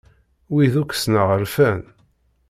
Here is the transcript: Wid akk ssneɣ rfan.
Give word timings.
Wid 0.51 0.73
akk 0.81 0.91
ssneɣ 0.95 1.29
rfan. 1.43 1.81